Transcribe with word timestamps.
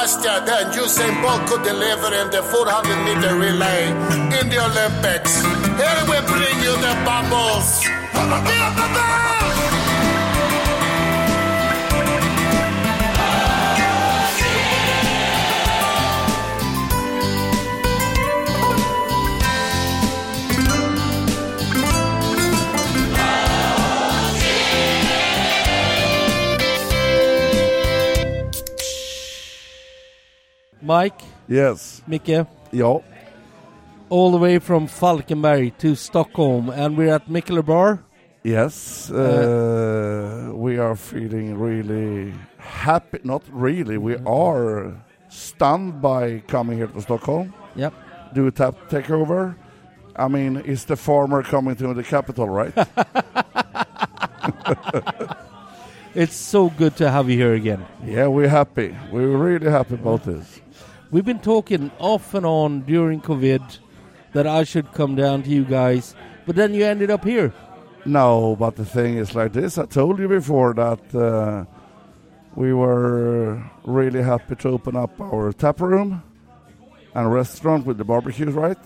faster 0.00 0.40
than 0.46 0.72
Usain 0.72 1.14
Bolt 1.20 1.46
could 1.46 1.62
deliver 1.62 2.08
in 2.14 2.30
the 2.30 2.42
400 2.42 3.04
meter 3.04 3.34
relay 3.36 3.88
in 4.40 4.48
the 4.48 4.58
Olympics. 4.68 5.42
Here 5.82 6.02
we 6.10 6.18
bring 6.32 6.56
you 6.64 6.74
the 6.86 6.94
bubbles. 7.04 7.68
Mike, 30.80 31.20
Yes. 31.48 32.02
Micke, 32.06 32.46
Ja. 32.72 32.98
all 34.08 34.30
the 34.30 34.38
way 34.38 34.58
from 34.58 34.86
Falkenberg 34.86 35.76
to 35.78 35.94
Stockholm, 35.94 36.70
and 36.70 36.96
we're 36.96 37.14
at 37.14 37.28
Mikkeller 37.28 37.64
Bar. 37.64 38.00
Yes. 38.42 39.10
Uh, 39.10 40.50
we 40.54 40.78
are 40.78 40.96
feeling 40.96 41.58
really 41.58 42.32
happy. 42.56 43.18
Not 43.22 43.42
really. 43.52 43.98
We 43.98 44.16
are 44.24 44.94
stunned 45.28 46.00
by 46.00 46.38
coming 46.48 46.78
here 46.78 46.86
to 46.86 47.02
Stockholm. 47.02 47.52
Yep. 47.76 47.92
Do 48.32 48.46
a 48.46 48.50
tap 48.50 48.76
takeover. 48.88 49.56
I 50.16 50.28
mean, 50.28 50.62
it's 50.64 50.84
the 50.84 50.96
farmer 50.96 51.42
coming 51.42 51.76
to 51.76 51.92
the 51.92 52.02
capital, 52.02 52.48
right? 52.48 52.72
It's 56.12 56.34
so 56.34 56.70
good 56.70 56.96
to 56.96 57.08
have 57.08 57.30
you 57.30 57.36
here 57.36 57.54
again. 57.54 57.86
yeah, 58.04 58.26
we're 58.26 58.48
happy. 58.48 58.96
We're 59.12 59.36
really 59.36 59.70
happy 59.70 59.94
about 59.94 60.24
this. 60.24 60.60
We've 61.12 61.24
been 61.24 61.38
talking 61.38 61.92
off 62.00 62.34
and 62.34 62.44
on 62.44 62.80
during 62.80 63.20
COVID 63.20 63.78
that 64.32 64.44
I 64.44 64.64
should 64.64 64.92
come 64.92 65.14
down 65.14 65.44
to 65.44 65.50
you 65.50 65.64
guys, 65.64 66.16
but 66.46 66.56
then 66.56 66.74
you 66.74 66.84
ended 66.84 67.12
up 67.12 67.24
here. 67.24 67.52
No, 68.04 68.56
but 68.56 68.74
the 68.74 68.84
thing 68.84 69.18
is 69.18 69.36
like 69.36 69.52
this. 69.52 69.78
I 69.78 69.86
told 69.86 70.18
you 70.18 70.26
before 70.26 70.74
that 70.74 71.14
uh, 71.14 71.64
we 72.56 72.72
were 72.74 73.62
really 73.84 74.22
happy 74.22 74.56
to 74.56 74.68
open 74.68 74.96
up 74.96 75.20
our 75.20 75.52
tap 75.52 75.80
room 75.80 76.24
and 77.14 77.32
restaurant 77.32 77.86
with 77.86 77.98
the 77.98 78.04
barbecues, 78.04 78.52
right? 78.54 78.78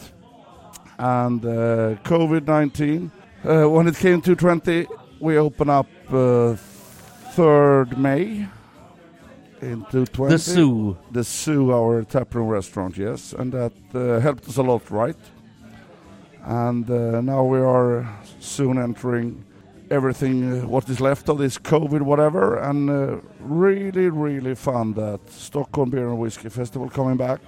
And 0.98 1.42
uh, 1.44 1.96
COVID 2.04 2.46
19, 2.46 3.10
uh, 3.44 3.64
when 3.70 3.88
it 3.88 3.96
came 3.96 4.20
to 4.22 4.34
20, 4.34 4.86
we 5.20 5.38
opened 5.38 5.70
up 5.70 5.86
uh, 6.10 6.56
3rd 7.36 7.96
May 7.98 8.46
in 9.60 9.84
20. 9.84 10.32
The 10.32 10.38
Zoo. 10.38 10.96
The 11.10 11.22
Zoo, 11.22 11.72
our 11.72 12.02
taproom 12.04 12.48
restaurant, 12.48 12.96
yes, 12.96 13.32
and 13.32 13.52
that 13.52 13.72
uh, 13.94 14.20
helped 14.20 14.48
us 14.48 14.56
a 14.56 14.62
lot, 14.62 14.90
right? 14.90 15.16
And 16.44 16.88
uh, 16.90 17.20
now 17.22 17.44
we 17.44 17.58
are 17.58 18.06
soon 18.40 18.78
entering 18.78 19.44
everything, 19.90 20.60
uh, 20.62 20.66
what 20.66 20.88
is 20.88 21.00
left 21.00 21.28
of 21.28 21.38
this 21.38 21.58
COVID, 21.58 22.02
whatever, 22.02 22.58
and 22.58 22.90
uh, 22.90 23.16
really, 23.40 24.08
really 24.10 24.54
fun 24.54 24.92
that 24.94 25.20
Stockholm 25.30 25.90
Beer 25.90 26.08
and 26.08 26.18
Whiskey 26.18 26.48
Festival 26.50 26.88
coming 26.90 27.16
back. 27.16 27.40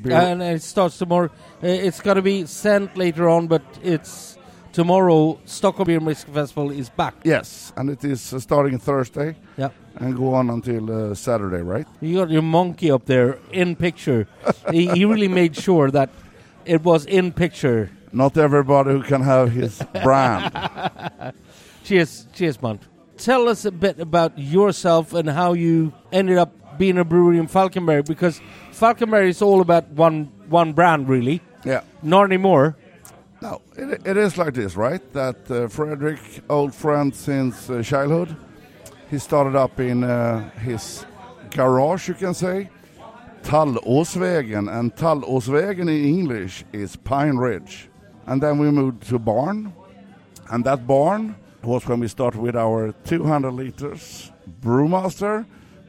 Beer- 0.00 0.12
And 0.12 0.42
it 0.42 0.62
starts 0.62 0.98
tomorrow. 0.98 1.30
It's 1.62 2.00
going 2.00 2.16
to 2.16 2.22
be 2.22 2.46
sent 2.46 2.96
later 2.96 3.28
on, 3.28 3.46
but 3.46 3.62
it's 3.82 4.36
tomorrow. 4.74 5.38
Stockholm 5.46 6.04
Whiskey 6.04 6.32
Festival 6.32 6.70
is 6.70 6.90
back. 6.90 7.14
yes, 7.24 7.72
and 7.76 7.88
it 7.90 8.04
is 8.04 8.32
uh, 8.34 8.38
starting 8.40 8.78
Thursday 8.78 9.36
Yeah. 9.56 9.70
and 9.96 10.14
go 10.16 10.34
on 10.34 10.50
until 10.50 10.90
uh, 10.90 11.14
Saturday, 11.14 11.62
right? 11.62 11.86
You 12.00 12.18
got 12.18 12.30
your 12.30 12.42
monkey 12.42 12.90
up 12.90 13.06
there 13.06 13.38
in 13.52 13.76
picture. 13.76 14.26
he, 14.70 14.86
he 14.88 15.04
really 15.04 15.28
made 15.28 15.56
sure 15.56 15.90
that 15.90 16.10
it 16.66 16.82
was 16.84 17.06
in 17.06 17.32
picture. 17.32 17.90
Not 18.12 18.36
everybody 18.36 18.90
who 18.90 19.02
can 19.02 19.22
have 19.22 19.52
his 19.52 19.82
brand. 20.02 20.52
Cheers, 21.84 22.26
cheers, 22.32 22.60
man. 22.62 22.78
Tell 23.16 23.48
us 23.48 23.64
a 23.64 23.70
bit 23.70 24.00
about 24.00 24.38
yourself 24.38 25.12
and 25.14 25.28
how 25.28 25.52
you 25.52 25.92
ended 26.12 26.38
up 26.38 26.78
being 26.78 26.98
a 26.98 27.04
brewery 27.04 27.38
in 27.38 27.46
Falkenberg 27.46 28.06
because 28.06 28.40
Falkenberg 28.72 29.28
is 29.28 29.42
all 29.42 29.60
about 29.60 29.88
one 29.90 30.32
one 30.48 30.72
brand, 30.72 31.08
really. 31.08 31.40
Yeah. 31.64 31.82
Not 32.02 32.24
anymore. 32.24 32.76
No, 33.44 33.60
it, 33.76 34.06
it 34.06 34.16
is 34.16 34.38
like 34.38 34.54
this, 34.54 34.74
right? 34.74 35.02
That 35.12 35.50
uh, 35.50 35.68
Frederick, 35.68 36.18
old 36.48 36.74
friend 36.74 37.14
since 37.14 37.68
uh, 37.68 37.82
childhood, 37.82 38.34
he 39.10 39.18
started 39.18 39.54
up 39.54 39.78
in 39.78 40.02
uh, 40.02 40.48
his 40.60 41.04
garage, 41.50 42.08
you 42.08 42.14
can 42.14 42.32
say, 42.32 42.70
Tallåsvägen, 43.42 44.70
and 44.72 44.96
Tallåsvägen 44.96 45.90
in 45.90 46.18
English 46.18 46.64
is 46.72 46.96
Pine 46.96 47.36
Ridge. 47.36 47.90
And 48.26 48.42
then 48.42 48.56
we 48.56 48.70
moved 48.70 49.06
to 49.08 49.18
barn, 49.18 49.74
and 50.50 50.64
that 50.64 50.86
barn 50.86 51.36
was 51.62 51.86
when 51.86 52.00
we 52.00 52.08
started 52.08 52.40
with 52.40 52.56
our 52.56 52.92
200 53.04 53.50
liters 53.50 54.32
brewmaster, 54.62 55.44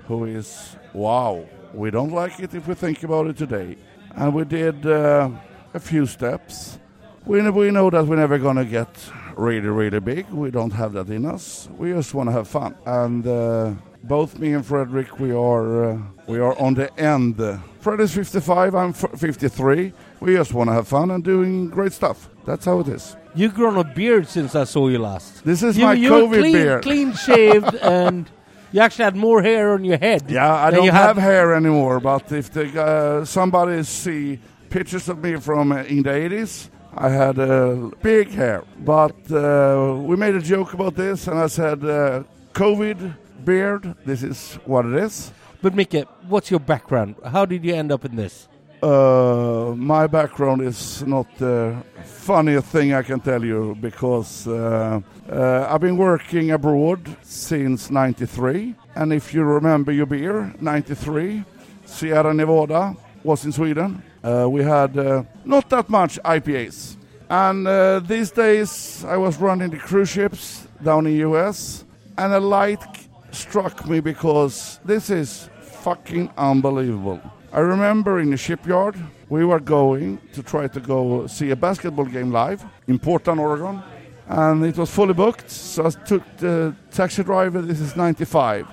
who 0.07 0.25
is 0.25 0.75
wow. 0.91 1.45
We 1.73 1.89
don't 1.89 2.11
like 2.11 2.37
it 2.41 2.53
if 2.53 2.67
we 2.67 2.73
think 2.73 3.03
about 3.03 3.27
it 3.27 3.37
today, 3.37 3.77
and 4.13 4.33
we 4.33 4.43
did 4.43 4.85
uh, 4.85 5.29
a 5.73 5.79
few 5.79 6.05
steps. 6.05 6.79
We 7.25 7.41
know, 7.41 7.51
we 7.51 7.71
know 7.71 7.89
that 7.89 8.05
we're 8.05 8.17
never 8.17 8.37
gonna 8.37 8.65
get 8.65 8.87
really 9.35 9.67
really 9.67 9.99
big. 9.99 10.29
We 10.29 10.51
don't 10.51 10.71
have 10.73 10.93
that 10.93 11.09
in 11.09 11.25
us. 11.25 11.67
We 11.77 11.91
just 11.91 12.13
want 12.13 12.29
to 12.29 12.33
have 12.33 12.47
fun, 12.47 12.75
and 12.85 13.25
uh, 13.25 13.71
both 14.03 14.37
me 14.37 14.53
and 14.53 14.63
Frederick, 14.65 15.19
we 15.19 15.31
are 15.31 15.93
uh, 15.93 15.97
we 16.27 16.39
are 16.39 16.57
on 16.59 16.75
the 16.75 16.93
end. 16.99 17.41
Fred 17.79 17.99
is 17.99 18.13
55, 18.13 18.75
I'm 18.75 18.89
f- 18.89 19.19
53. 19.19 19.93
We 20.19 20.33
just 20.35 20.53
want 20.53 20.69
to 20.69 20.73
have 20.73 20.87
fun 20.87 21.11
and 21.11 21.23
doing 21.23 21.69
great 21.69 21.93
stuff. 21.93 22.29
That's 22.45 22.65
how 22.65 22.79
it 22.79 22.87
is. 22.87 23.15
You've 23.35 23.53
grown 23.53 23.77
a 23.77 23.83
beard 23.83 24.27
since 24.27 24.55
I 24.55 24.63
saw 24.63 24.87
you 24.87 24.99
last. 24.99 25.43
This 25.43 25.61
is 25.61 25.77
you, 25.77 25.85
my 25.85 25.93
you 25.93 26.09
COVID 26.09 26.39
clean, 26.39 26.53
beard. 26.53 26.83
clean 26.83 27.13
shaved, 27.13 27.75
and 27.81 28.29
you 28.71 28.81
actually 28.81 29.05
had 29.05 29.15
more 29.15 29.41
hair 29.41 29.73
on 29.73 29.83
your 29.83 29.97
head. 29.97 30.29
Yeah, 30.29 30.53
I 30.53 30.71
don't 30.71 30.87
have 30.89 31.17
hair 31.17 31.53
anymore. 31.55 31.99
But 31.99 32.31
if 32.31 32.51
the, 32.51 32.81
uh, 32.81 33.25
somebody 33.25 33.83
see 33.83 34.39
pictures 34.69 35.09
of 35.09 35.19
me 35.19 35.35
from 35.37 35.71
uh, 35.71 35.83
in 35.83 36.03
the 36.03 36.09
80s, 36.09 36.69
I 36.97 37.09
had 37.09 37.39
uh, 37.39 37.91
big 38.01 38.29
hair. 38.29 38.63
But 38.79 39.15
uh, 39.31 39.95
we 39.99 40.15
made 40.15 40.35
a 40.35 40.41
joke 40.41 40.73
about 40.73 40.95
this, 40.95 41.27
and 41.27 41.37
I 41.37 41.47
said, 41.47 41.83
uh, 41.83 42.23
"COVID 42.53 43.15
beard. 43.43 43.95
This 44.05 44.23
is 44.23 44.59
what 44.65 44.85
it 44.85 44.93
is." 44.93 45.31
But 45.61 45.73
Micke, 45.75 46.05
what's 46.27 46.49
your 46.51 46.59
background? 46.59 47.15
How 47.25 47.45
did 47.45 47.65
you 47.65 47.73
end 47.75 47.91
up 47.91 48.05
in 48.05 48.15
this? 48.15 48.47
Uh, 48.81 49.73
my 49.75 50.05
background 50.07 50.61
is 50.61 51.03
not 51.07 51.25
the 51.37 51.75
funniest 52.03 52.67
thing 52.67 52.93
I 52.93 53.01
can 53.01 53.19
tell 53.19 53.43
you 53.43 53.75
because 53.81 54.47
uh, 54.47 54.99
uh, 55.29 55.67
I've 55.69 55.81
been 55.81 55.97
working 55.97 56.51
abroad 56.51 57.01
since 57.23 57.89
'93, 57.89 58.75
and 58.95 59.11
if 59.11 59.33
you 59.33 59.43
remember 59.43 59.91
your 59.91 60.05
beer, 60.05 60.53
'93, 60.61 61.43
Sierra 61.85 62.33
Nevada 62.33 62.95
was 63.25 63.43
in 63.43 63.51
Sweden. 63.51 64.01
Uh, 64.23 64.47
we 64.49 64.63
had 64.63 64.97
uh, 64.97 65.23
not 65.43 65.69
that 65.69 65.89
much 65.89 66.19
IPAs, 66.23 66.95
and 67.29 67.67
uh, 67.67 67.99
these 67.99 68.31
days 68.31 69.03
I 69.05 69.17
was 69.17 69.37
running 69.37 69.71
the 69.71 69.77
cruise 69.77 70.09
ships 70.09 70.67
down 70.83 71.07
in 71.07 71.15
US, 71.29 71.83
and 72.17 72.33
a 72.33 72.39
light 72.39 72.83
struck 73.31 73.87
me 73.89 73.99
because 73.99 74.79
this 74.85 75.09
is 75.09 75.49
fucking 75.61 76.29
unbelievable. 76.37 77.19
I 77.51 77.59
remember 77.59 78.19
in 78.19 78.29
the 78.29 78.37
shipyard, 78.37 78.95
we 79.29 79.43
were 79.43 79.59
going 79.59 80.19
to 80.33 80.43
try 80.43 80.67
to 80.67 80.79
go 80.79 81.25
see 81.27 81.49
a 81.51 81.55
basketball 81.55 82.05
game 82.05 82.31
live 82.31 82.63
in 82.87 82.99
Portland, 82.99 83.39
Oregon, 83.39 83.81
and 84.27 84.63
it 84.63 84.77
was 84.77 84.91
fully 84.91 85.13
booked. 85.13 85.49
So 85.49 85.85
I 85.85 85.89
took 85.89 86.23
the 86.37 86.75
taxi 86.91 87.23
driver, 87.23 87.61
this 87.61 87.79
is 87.79 87.95
95. 87.95 88.67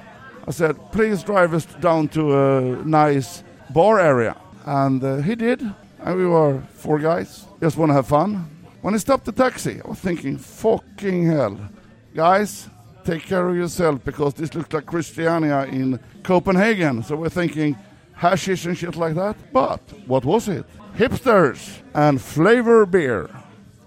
I 0.47 0.51
said, 0.51 0.77
please 0.91 1.23
drive 1.23 1.55
us 1.55 1.65
down 1.81 2.09
to 2.09 2.37
a 2.37 2.61
nice 2.85 3.45
bar 3.73 3.99
area. 3.99 4.37
And 4.65 5.03
uh, 5.03 5.17
he 5.17 5.35
did, 5.35 5.61
and 6.01 6.17
we 6.17 6.27
were 6.27 6.63
four 6.75 6.99
guys, 6.99 7.47
just 7.61 7.77
want 7.77 7.91
to 7.91 7.95
have 7.95 8.07
fun. 8.07 8.49
When 8.81 8.95
he 8.95 9.01
stopped 9.01 9.25
the 9.25 9.33
taxi, 9.33 9.81
I 9.85 9.89
was 9.89 9.99
thinking, 9.99 10.39
fucking 10.39 11.27
hell. 11.27 11.59
Guys, 12.15 12.69
take 13.05 13.23
care 13.23 13.49
of 13.49 13.57
yourself 13.57 14.05
because 14.05 14.35
this 14.35 14.55
looks 14.55 14.73
like 14.73 14.87
Christiania 14.87 15.65
in 15.67 15.99
Copenhagen. 16.23 17.03
So 17.03 17.17
we're 17.17 17.29
thinking 17.29 17.77
hashish 18.15 18.67
and 18.67 18.77
shit 18.77 18.97
like 18.97 19.15
that. 19.15 19.37
But 19.53 19.81
what 20.07 20.25
was 20.25 20.49
it? 20.49 20.65
Hipsters 20.97 21.81
and 21.95 22.21
flavor 22.21 22.87
beer. 22.87 23.31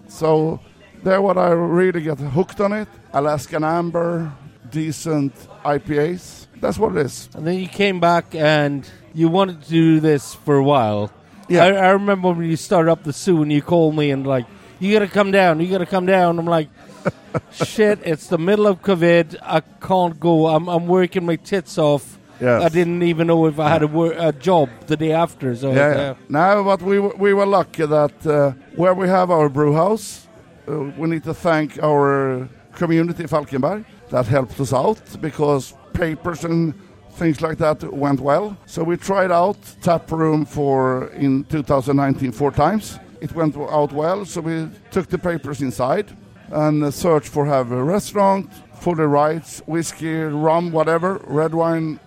So 0.07 0.59
there 1.03 1.21
what 1.21 1.37
I 1.37 1.49
really 1.49 2.01
get 2.01 2.19
hooked 2.19 2.59
on 2.61 2.73
it. 2.73 2.87
Alaskan 3.13 3.63
Amber, 3.63 4.31
decent 4.71 5.33
IPAs. 5.63 6.47
That's 6.61 6.77
what 6.77 6.95
it 6.95 7.05
is. 7.05 7.29
And 7.35 7.45
then 7.45 7.59
you 7.59 7.67
came 7.67 7.99
back 7.99 8.33
and 8.35 8.89
you 9.13 9.29
wanted 9.29 9.61
to 9.63 9.69
do 9.69 9.99
this 9.99 10.33
for 10.33 10.55
a 10.55 10.63
while. 10.63 11.11
Yeah. 11.47 11.63
I, 11.65 11.67
I 11.73 11.89
remember 11.91 12.31
when 12.31 12.49
you 12.49 12.55
started 12.55 12.91
up 12.91 13.03
the 13.03 13.13
zoo 13.13 13.41
and 13.41 13.51
you 13.51 13.61
called 13.61 13.95
me 13.95 14.11
and 14.11 14.25
like, 14.25 14.45
you 14.79 14.91
gotta 14.93 15.07
come 15.07 15.31
down, 15.31 15.59
you 15.59 15.67
gotta 15.69 15.85
come 15.85 16.05
down. 16.05 16.39
I'm 16.39 16.45
like, 16.45 16.69
shit, 17.51 17.99
it's 18.03 18.27
the 18.27 18.37
middle 18.37 18.67
of 18.67 18.81
COVID. 18.81 19.35
I 19.41 19.61
can't 19.61 20.19
go. 20.19 20.47
I'm, 20.47 20.67
I'm 20.67 20.87
working 20.87 21.25
my 21.25 21.35
tits 21.37 21.77
off 21.77 22.17
Yes. 22.41 22.63
I 22.63 22.69
didn't 22.69 23.01
even 23.03 23.27
know 23.27 23.45
if 23.45 23.59
I 23.59 23.69
had 23.69 23.81
a, 23.81 23.87
wor- 23.87 24.13
a 24.17 24.33
job 24.33 24.69
the 24.87 24.97
day 24.97 25.13
after. 25.13 25.55
So 25.55 25.71
Yeah, 25.71 25.95
yeah. 25.95 26.13
No, 26.27 26.63
but 26.65 26.81
we 26.81 26.97
w- 26.97 27.15
we 27.17 27.33
were 27.33 27.45
lucky 27.45 27.85
that 27.85 28.27
uh, 28.27 28.51
where 28.75 28.93
we 28.93 29.07
have 29.07 29.31
our 29.31 29.47
brew 29.47 29.73
house, 29.73 30.27
uh, 30.67 30.79
we 30.97 31.07
need 31.09 31.23
to 31.23 31.33
thank 31.33 31.81
our 31.81 32.49
community 32.75 33.23
in 33.23 33.29
Falkenberg 33.29 33.85
that 34.09 34.25
helped 34.25 34.59
us 34.59 34.73
out 34.73 35.01
because 35.21 35.73
papers 35.93 36.43
and 36.43 36.73
things 37.11 37.41
like 37.41 37.57
that 37.57 37.81
went 37.93 38.19
well. 38.19 38.57
So 38.65 38.83
we 38.83 38.97
tried 38.97 39.31
out 39.31 39.57
tap 39.81 40.11
room 40.11 40.45
for 40.45 41.07
in 41.13 41.45
2019 41.45 42.31
four 42.31 42.51
times. 42.51 42.99
It 43.21 43.31
went 43.33 43.55
out 43.57 43.91
well, 43.91 44.25
so 44.25 44.41
we 44.41 44.69
took 44.91 45.07
the 45.07 45.17
papers 45.17 45.61
inside 45.61 46.15
and 46.51 46.83
uh, 46.83 46.91
searched 46.91 47.29
for 47.29 47.45
have 47.45 47.71
a 47.71 47.83
restaurant, 47.83 48.51
fully 48.79 49.05
rights, 49.05 49.61
whiskey, 49.65 50.15
rum, 50.15 50.71
whatever, 50.71 51.21
red 51.25 51.53
wine, 51.53 51.99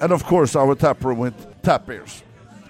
and 0.00 0.12
of 0.12 0.24
course 0.24 0.56
our 0.56 0.74
tap 0.74 1.02
room 1.04 1.18
with 1.18 1.62
tap 1.62 1.86
beers. 1.86 2.22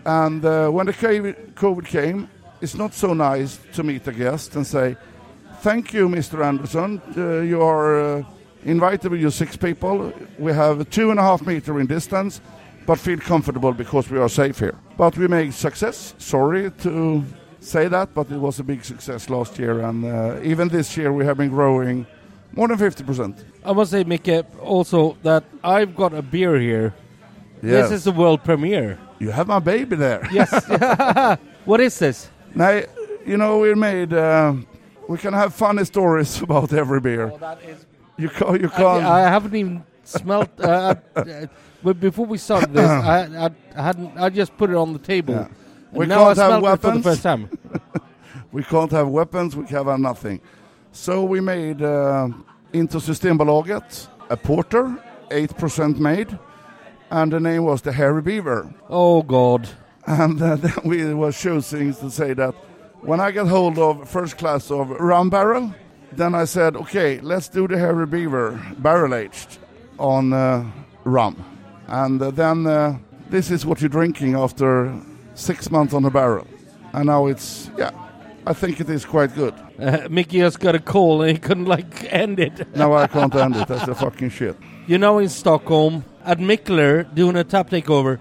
And 0.05 0.45
uh, 0.45 0.69
when 0.69 0.87
the 0.87 0.93
COVID 0.93 1.87
came, 1.87 2.29
it's 2.61 2.77
not 2.77 2.95
so 2.95 3.13
nice 3.13 3.59
to 3.75 3.83
meet 3.83 4.07
a 4.07 4.13
guest 4.13 4.55
and 4.55 4.67
say, 4.67 4.97
"Thank 5.63 5.93
you, 5.95 6.09
Mr. 6.09 6.45
Anderson. 6.45 7.01
Uh, 7.17 7.41
you 7.41 7.63
are 7.63 8.19
uh, 8.19 8.25
invited 8.65 9.11
with 9.11 9.21
your 9.21 9.31
six 9.33 9.57
people. 9.57 10.13
We 10.39 10.53
have 10.53 10.89
two 10.91 11.11
and 11.11 11.19
a 11.21 11.23
half 11.23 11.47
meter 11.47 11.81
in 11.81 11.87
distance, 11.87 12.41
but 12.87 12.99
feel 12.99 13.19
comfortable 13.19 13.73
because 13.73 14.11
we 14.11 14.19
are 14.19 14.29
safe 14.29 14.59
here." 14.59 14.75
But 14.97 15.17
we 15.17 15.29
made 15.29 15.53
success. 15.55 16.15
Sorry 16.19 16.71
to 16.83 17.23
say 17.61 17.89
that, 17.89 18.15
but 18.15 18.31
it 18.31 18.39
was 18.39 18.61
a 18.61 18.65
big 18.65 18.85
success 18.85 19.29
last 19.29 19.59
year, 19.59 19.81
and 19.81 20.05
uh, 20.05 20.41
even 20.43 20.69
this 20.69 20.97
year 20.97 21.13
we 21.13 21.25
have 21.25 21.37
been 21.37 21.51
growing 21.51 22.07
more 22.53 22.69
than 22.69 22.79
fifty 22.79 23.05
percent. 23.05 23.45
I 23.65 23.73
must 23.73 23.91
say, 23.91 24.05
Micke, 24.05 24.45
also 24.61 25.17
that 25.23 25.45
I've 25.65 25.95
got 25.97 26.15
a 26.15 26.23
beer 26.23 26.57
here. 26.61 26.93
This 27.63 27.91
is 27.91 28.05
the 28.05 28.13
world 28.13 28.45
premiere. 28.45 28.99
you 29.19 29.31
have 29.33 29.49
my 29.49 29.59
baby 29.59 29.97
there. 29.97 30.21
Yes. 30.31 30.51
what 31.65 31.81
is 31.81 31.99
this? 31.99 32.29
Now, 32.55 32.81
you 33.27 33.37
know, 33.37 33.59
we 33.59 33.75
made. 33.75 34.13
Uh, 34.13 34.55
we 35.09 35.19
can 35.19 35.33
have 35.33 35.55
funny 35.55 35.85
stories 35.85 36.43
about 36.47 36.73
every 36.73 37.01
beer. 37.01 37.33
that 37.41 37.63
is. 37.63 37.87
You 38.17 38.29
can't. 38.29 38.61
You 38.61 38.69
I, 38.69 38.77
can't. 38.77 39.05
I 39.05 39.21
haven't 39.21 39.55
even 39.55 39.85
smelt. 40.05 40.49
Uh, 40.59 40.95
uh, 41.15 41.47
but 41.83 42.01
before 42.01 42.27
we 42.27 42.39
started 42.39 42.73
this, 42.73 42.91
I, 42.91 43.47
I, 43.47 43.51
I 43.77 43.83
hadn't. 43.83 44.17
I 44.17 44.31
just 44.31 44.57
put 44.57 44.71
it 44.71 44.77
on 44.77 44.93
the 44.93 44.99
table. 44.99 45.35
Yeah. 45.35 45.49
We 45.93 46.07
now 46.07 46.27
can't 46.27 46.39
have 46.39 46.61
smelled 46.61 46.81
for 46.81 46.87
the 46.87 46.89
weapons. 46.89 47.05
first 47.05 47.23
time. 47.23 47.51
we 48.53 48.63
can't 48.65 48.91
have 48.91 49.09
weapons. 49.09 49.57
We 49.57 49.65
can 49.67 49.87
have 49.87 50.01
nothing. 50.01 50.41
So 50.93 51.25
we 51.25 51.41
made 51.41 51.83
uh, 51.83 52.29
into 52.73 52.99
Systembolaget 52.99 54.09
a 54.31 54.37
porter, 54.37 54.97
eight 55.31 55.57
percent 55.57 56.01
made, 56.01 56.39
and 57.11 57.33
the 57.33 57.41
name 57.41 57.65
was 57.65 57.83
the 57.83 57.93
Hairy 57.93 58.23
Beaver. 58.23 58.73
Oh 58.89 59.23
God. 59.23 59.69
And 60.07 60.41
uh, 60.41 60.57
then 60.57 60.75
we 60.85 61.13
were 61.15 61.33
choosing 61.33 61.93
to 61.95 62.11
say 62.11 62.33
that 62.35 62.55
when 63.07 63.21
I 63.21 63.31
get 63.31 63.47
hold 63.47 63.79
of 63.79 64.09
first 64.09 64.37
class 64.37 64.71
of 64.71 64.91
rum 64.91 65.31
barrel, 65.31 65.73
then 66.13 66.35
I 66.35 66.45
said, 66.45 66.77
okay, 66.77 67.21
let's 67.21 67.49
do 67.49 67.69
the 67.69 67.79
Hairy 67.79 68.07
Beaver 68.07 68.61
barrel 68.79 69.15
aged 69.15 69.59
on 69.99 70.33
uh, 70.33 70.69
rum. 71.05 71.37
And 71.87 72.21
uh, 72.21 72.33
then 72.33 72.67
uh, 72.67 72.99
this 73.31 73.51
is 73.51 73.65
what 73.65 73.81
you're 73.81 73.89
drinking 73.89 74.35
after 74.35 74.93
six 75.35 75.71
months 75.71 75.95
on 75.95 76.05
a 76.05 76.11
barrel. 76.11 76.49
And 76.93 77.07
now 77.07 77.27
it's, 77.27 77.71
yeah, 77.79 77.93
I 78.45 78.53
think 78.53 78.81
it 78.81 78.91
is 78.91 79.05
quite 79.05 79.35
good. 79.37 79.55
Uh, 79.79 80.09
Mickey 80.11 80.39
just 80.39 80.59
got 80.59 80.75
a 80.75 80.81
call 80.81 81.23
and 81.23 81.31
he 81.31 81.39
couldn't 81.39 81.67
like 81.67 82.13
end 82.13 82.41
it. 82.41 82.75
no, 82.75 82.93
I 82.95 83.07
can't 83.07 83.35
end 83.37 83.55
it. 83.57 83.69
That's 83.69 83.87
the 83.87 83.95
fucking 83.95 84.31
shit. 84.31 84.57
You 84.89 84.99
know, 84.99 85.19
in 85.19 85.29
Stockholm 85.29 86.05
at 86.25 86.39
Mikkeller 86.39 87.13
doing 87.15 87.37
a 87.37 87.45
tap 87.45 87.71
takeover. 87.71 88.19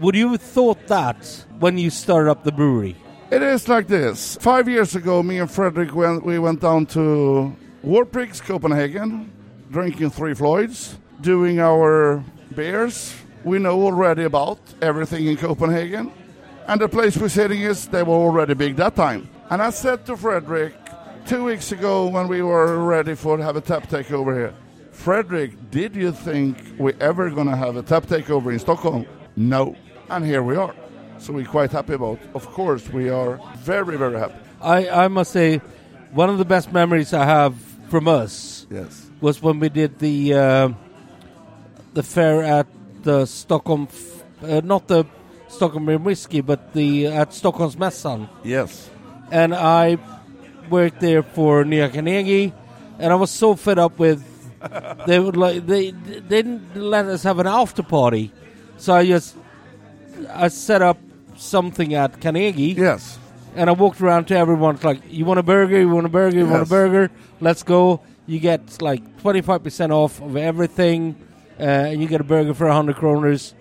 Would 0.00 0.14
you 0.14 0.32
have 0.32 0.42
thought 0.42 0.86
that 0.88 1.46
when 1.58 1.78
you 1.78 1.88
started 1.88 2.30
up 2.30 2.44
the 2.44 2.52
brewery? 2.52 2.96
It 3.28 3.42
is 3.42 3.68
like 3.68 3.88
this. 3.88 4.36
Five 4.40 4.68
years 4.68 4.94
ago, 4.94 5.20
me 5.20 5.40
and 5.40 5.50
Frederick 5.50 5.92
went, 5.92 6.24
we 6.24 6.38
went 6.38 6.60
down 6.60 6.86
to 6.86 7.56
Warpigs, 7.84 8.40
Copenhagen, 8.40 9.32
drinking 9.68 10.10
Three 10.10 10.32
Floyds, 10.32 10.96
doing 11.20 11.58
our 11.58 12.22
beers. 12.54 13.16
We 13.42 13.58
know 13.58 13.82
already 13.82 14.22
about 14.22 14.60
everything 14.80 15.26
in 15.26 15.36
Copenhagen. 15.36 16.12
And 16.68 16.80
the 16.80 16.88
place 16.88 17.16
we're 17.16 17.28
sitting 17.28 17.62
is, 17.62 17.88
they 17.88 18.04
were 18.04 18.14
already 18.14 18.54
big 18.54 18.76
that 18.76 18.94
time. 18.94 19.28
And 19.50 19.60
I 19.60 19.70
said 19.70 20.06
to 20.06 20.16
Frederick 20.16 20.74
two 21.26 21.42
weeks 21.42 21.72
ago 21.72 22.06
when 22.06 22.28
we 22.28 22.42
were 22.42 22.78
ready 22.84 23.16
for 23.16 23.36
to 23.36 23.42
have 23.42 23.56
a 23.56 23.60
tap 23.60 23.88
takeover 23.88 24.36
here, 24.36 24.54
Frederick, 24.92 25.72
did 25.72 25.96
you 25.96 26.12
think 26.12 26.58
we 26.78 26.92
ever 27.00 27.28
going 27.30 27.48
to 27.48 27.56
have 27.56 27.76
a 27.76 27.82
tap 27.82 28.04
takeover 28.04 28.52
in 28.52 28.60
Stockholm? 28.60 29.04
No. 29.34 29.74
And 30.08 30.24
here 30.24 30.44
we 30.44 30.54
are. 30.54 30.74
So 31.18 31.32
we're 31.32 31.44
quite 31.46 31.72
happy 31.72 31.94
about. 31.94 32.18
Of 32.34 32.46
course, 32.52 32.88
we 32.88 33.08
are 33.08 33.40
very, 33.58 33.96
very 33.96 34.18
happy. 34.18 34.34
I, 34.60 34.88
I 35.04 35.08
must 35.08 35.32
say, 35.32 35.58
one 36.12 36.28
of 36.30 36.38
the 36.38 36.44
best 36.44 36.72
memories 36.72 37.12
I 37.12 37.24
have 37.24 37.54
from 37.88 38.06
us 38.08 38.66
Yes. 38.70 39.06
was 39.20 39.40
when 39.42 39.58
we 39.60 39.68
did 39.68 39.98
the 39.98 40.34
uh, 40.34 40.68
the 41.94 42.02
fair 42.02 42.42
at 42.42 42.66
the 43.02 43.26
Stockholm, 43.26 43.88
f- 43.90 44.24
uh, 44.42 44.60
not 44.64 44.88
the 44.88 45.04
Stockholm 45.48 45.86
Beer 45.86 45.98
Whiskey, 45.98 46.40
but 46.40 46.72
the 46.72 47.06
at 47.06 47.32
Stockholm's 47.32 47.76
Mässan, 47.76 48.28
Yes. 48.44 48.90
and 49.30 49.54
I 49.54 49.98
worked 50.70 51.00
there 51.00 51.22
for 51.22 51.64
Nya 51.64 51.92
Carnegie, 51.92 52.52
and 52.98 53.12
I 53.12 53.16
was 53.16 53.30
so 53.30 53.54
fed 53.54 53.78
up 53.78 53.98
with 53.98 54.22
they 55.06 55.18
would 55.20 55.36
like 55.36 55.66
they 55.66 55.90
they 55.92 56.20
didn't 56.20 56.74
let 56.76 57.06
us 57.06 57.22
have 57.22 57.38
an 57.38 57.46
after 57.46 57.82
party, 57.82 58.32
so 58.78 58.94
I 58.94 59.06
just 59.06 59.36
I 60.34 60.48
set 60.48 60.82
up 60.82 60.98
something 61.36 61.94
at 61.94 62.20
Carnegie. 62.20 62.72
Yes. 62.76 63.18
And 63.54 63.70
I 63.70 63.72
walked 63.72 64.00
around 64.00 64.26
to 64.28 64.36
everyone. 64.36 64.78
Like, 64.82 65.00
you 65.08 65.24
want 65.24 65.38
a 65.38 65.42
burger? 65.42 65.78
You 65.78 65.88
want 65.88 66.06
a 66.06 66.10
burger? 66.10 66.36
You 66.38 66.46
want 66.46 66.62
a 66.62 66.66
burger? 66.66 67.10
Let's 67.40 67.62
go. 67.62 68.00
You 68.26 68.38
get 68.38 68.82
like 68.82 69.02
25% 69.22 69.90
off 69.90 70.20
of 70.20 70.36
everything. 70.36 71.16
Uh, 71.58 71.62
and 71.62 72.02
you 72.02 72.08
get 72.08 72.20
a 72.20 72.24
burger 72.24 72.52
for 72.52 72.66
100 72.66 72.96
kroners. 72.96 73.54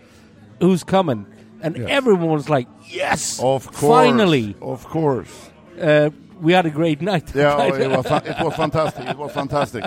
Who's 0.59 0.83
coming? 0.83 1.25
And 1.61 1.77
Yes. 1.77 1.87
everyone 1.89 2.29
was 2.29 2.49
like, 2.49 2.67
yes! 2.87 3.39
Of 3.41 3.67
course. 3.67 3.79
Finally! 3.79 4.55
Of 4.61 4.83
course. 4.85 5.49
Uh, 5.81 6.09
we 6.41 6.51
had 6.51 6.65
a 6.65 6.69
great 6.69 7.01
night. 7.01 7.33
Yeah, 7.33 7.61
it 7.63 7.89
was, 7.89 8.05
it 8.05 8.43
was 8.43 8.53
fantastic. 8.55 9.07
It 9.07 9.17
was 9.17 9.31
fantastic. 9.31 9.83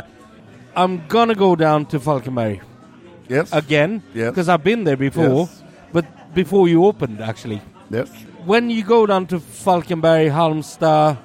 I'm 0.75 1.07
gonna 1.09 1.35
go 1.35 1.55
down 1.57 1.85
to 1.87 2.01
Falkenberg 2.01 2.61
Yes. 3.29 3.53
again. 3.53 4.03
Yes. 4.15 4.31
Because 4.31 4.49
I've 4.49 4.65
been 4.65 4.85
there 4.85 4.97
before. 4.97 5.25
Yes. 5.51 5.63
But 5.93 6.35
before 6.35 6.67
you 6.69 6.85
opened, 6.87 7.21
actually. 7.21 7.61
Yes. 7.91 8.09
when 8.45 8.71
you 8.71 8.85
go 8.85 9.07
down 9.07 9.27
to 9.27 9.39
Falkenberg, 9.39 10.31
Halmstad, 10.31 11.17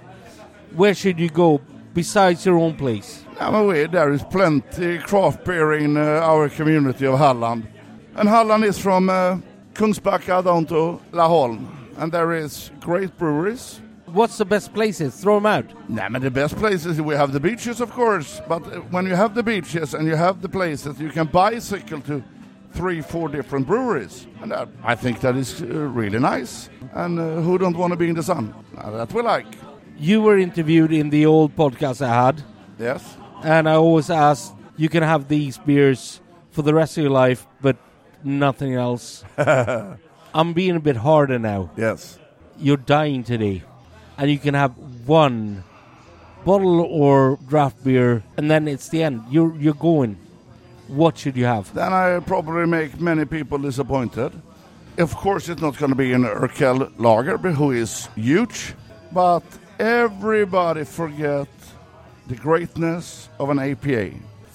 where 0.75 0.93
should 0.93 1.19
you 1.19 1.29
go 1.29 1.61
besides 1.93 2.45
your 2.45 2.57
own 2.57 2.75
place? 2.75 3.23
Mean, 3.39 3.67
we, 3.67 3.85
there 3.87 4.11
is 4.13 4.23
plenty 4.23 4.97
craft 4.99 5.43
beer 5.43 5.73
in 5.73 5.97
uh, 5.97 6.01
our 6.01 6.49
community 6.49 7.05
of 7.05 7.19
Halland. 7.19 7.67
And 8.15 8.29
Halland 8.29 8.63
is 8.63 8.77
from 8.77 9.09
uh, 9.09 9.37
Kungsbacka 9.73 10.43
down 10.43 10.65
to 10.67 11.01
Laholm. 11.11 11.67
And 11.97 12.11
there 12.11 12.33
is 12.33 12.71
great 12.79 13.17
breweries. 13.17 13.81
What's 14.05 14.37
the 14.37 14.45
best 14.45 14.73
places? 14.73 15.15
Throw 15.15 15.35
them 15.37 15.45
out. 15.47 15.89
Nah, 15.89 16.09
but 16.09 16.21
the 16.21 16.31
best 16.31 16.55
places, 16.55 17.01
we 17.01 17.15
have 17.15 17.33
the 17.33 17.39
beaches, 17.39 17.81
of 17.81 17.91
course. 17.91 18.41
But 18.47 18.61
uh, 18.67 18.79
when 18.91 19.05
you 19.07 19.15
have 19.15 19.33
the 19.33 19.43
beaches 19.43 19.93
and 19.93 20.07
you 20.07 20.15
have 20.15 20.41
the 20.41 20.49
places, 20.49 20.99
you 20.99 21.09
can 21.09 21.27
bicycle 21.27 21.99
to 22.01 22.23
three, 22.73 23.01
four 23.01 23.29
different 23.29 23.67
breweries. 23.67 24.27
And 24.41 24.51
that, 24.51 24.67
I 24.83 24.95
think 24.95 25.19
that 25.21 25.35
is 25.35 25.61
uh, 25.61 25.65
really 25.67 26.19
nice. 26.19 26.69
And 26.93 27.19
uh, 27.19 27.41
who 27.41 27.57
don't 27.57 27.77
want 27.77 27.91
to 27.91 27.97
be 27.97 28.09
in 28.09 28.15
the 28.15 28.23
sun? 28.23 28.53
That 28.75 29.13
we 29.13 29.21
like. 29.21 29.45
You 29.97 30.21
were 30.21 30.37
interviewed 30.37 30.91
in 30.91 31.09
the 31.09 31.25
old 31.25 31.55
podcast 31.55 32.01
I 32.05 32.09
had, 32.25 32.43
Yes. 32.79 33.15
and 33.43 33.69
I 33.69 33.73
always 33.75 34.09
asked, 34.09 34.53
you 34.75 34.89
can 34.89 35.03
have 35.03 35.27
these 35.27 35.57
beers 35.59 36.19
for 36.51 36.63
the 36.63 36.73
rest 36.73 36.97
of 36.97 37.03
your 37.03 37.11
life, 37.11 37.45
but 37.61 37.77
nothing 38.23 38.73
else. 38.73 39.23
I'm 39.37 40.53
being 40.53 40.75
a 40.75 40.79
bit 40.79 40.95
harder 40.97 41.37
now. 41.37 41.69
Yes. 41.77 42.17
You're 42.57 42.77
dying 42.77 43.23
today, 43.23 43.63
and 44.17 44.31
you 44.31 44.39
can 44.39 44.55
have 44.55 44.71
one 45.07 45.63
bottle 46.43 46.81
or 46.81 47.37
draft 47.47 47.83
beer, 47.83 48.23
and 48.35 48.49
then 48.49 48.67
it's 48.67 48.89
the 48.89 49.03
end. 49.03 49.21
You're 49.29 49.55
you're 49.57 49.73
going. 49.75 50.17
What 50.93 51.17
should 51.17 51.35
you 51.35 51.45
have? 51.45 51.73
Then 51.73 51.91
I 51.91 52.19
probably 52.19 52.67
make 52.67 52.99
many 52.99 53.25
people 53.25 53.57
disappointed. 53.57 54.31
Of 54.97 55.15
course, 55.15 55.49
it's 55.49 55.61
not 55.61 55.77
going 55.77 55.89
to 55.89 55.95
be 55.95 56.13
an 56.13 56.23
Urquell 56.23 56.91
Lager, 56.97 57.37
who 57.37 57.71
is 57.71 58.07
huge, 58.15 58.75
but 59.11 59.41
everybody 59.79 60.83
forget 60.83 61.47
the 62.27 62.35
greatness 62.35 63.29
of 63.39 63.49
an 63.49 63.57
APA. 63.59 64.11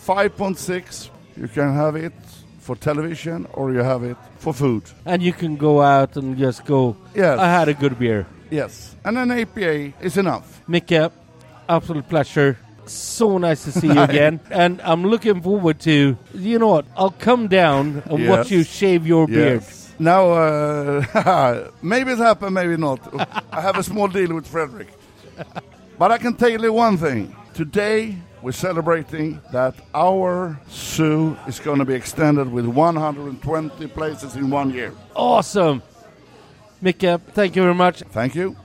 5.6, 0.07 1.11
you 1.37 1.49
can 1.49 1.75
have 1.75 1.97
it 1.97 2.13
for 2.61 2.77
television 2.77 3.47
or 3.53 3.73
you 3.73 3.81
have 3.81 4.05
it 4.05 4.17
for 4.39 4.53
food. 4.55 4.85
and 5.07 5.23
you 5.23 5.33
can 5.33 5.57
go 5.57 5.83
out 5.83 6.17
and 6.17 6.39
just 6.39 6.65
go. 6.65 6.97
Yes. 7.15 7.39
I 7.39 7.49
had 7.49 7.69
a 7.69 7.75
good 7.75 7.99
beer. 7.99 8.27
Yes, 8.51 8.95
and 9.05 9.19
an 9.19 9.31
APA 9.31 9.93
is 10.01 10.17
enough. 10.17 10.63
Micke, 10.69 11.11
absolute 11.69 12.09
pleasure. 12.09 12.57
So 12.93 13.39
nice 13.39 13.65
to 13.65 13.73
see 13.73 13.89
you 13.89 14.01
again, 14.01 14.41
and 14.51 14.81
I'm 14.83 15.05
looking 15.05 15.41
forward 15.41 15.79
to. 15.81 16.17
You 16.35 16.59
know 16.59 16.69
what? 16.69 16.87
I'll 16.97 17.11
come 17.19 17.49
down 17.49 18.03
and 18.07 18.19
Yes. 18.21 18.29
watch 18.31 18.51
you 18.51 18.63
shave 18.65 19.07
your 19.07 19.27
beard. 19.27 19.63
Now, 19.99 20.31
uh, 20.31 21.71
maybe 21.83 22.13
it 22.13 22.19
happened, 22.19 22.55
maybe 22.55 22.77
not. 22.77 23.01
I 23.53 23.61
have 23.61 23.77
a 23.79 23.83
small 23.83 24.09
deal 24.09 24.35
with 24.35 24.47
Frederick. 24.47 24.89
But 25.99 26.13
I 26.13 26.19
can 26.19 26.35
tell 26.35 26.51
you 26.51 26.73
one 26.73 26.97
thing. 26.97 27.35
Today, 27.55 28.17
we're 28.41 28.53
celebrating 28.53 29.41
that 29.53 29.75
our 29.95 30.61
zoo 30.71 31.37
is 31.49 31.59
going 31.59 31.81
to 31.81 31.85
be 31.85 31.95
extended 31.95 32.49
with 32.53 32.67
120 32.67 33.87
places 33.89 34.37
in 34.37 34.49
one 34.51 34.71
year. 34.71 34.93
Awesome, 35.17 35.83
Micke. 36.81 37.21
Thank 37.33 37.57
you 37.57 37.63
very 37.63 37.75
much. 37.75 38.03
Thank 38.13 38.37
you. 38.37 38.57